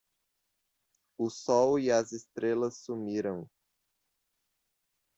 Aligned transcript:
O 1.15 1.29
sol 1.29 1.77
e 1.77 1.91
as 1.91 2.11
estrelas 2.11 2.79
sumiram 2.79 3.47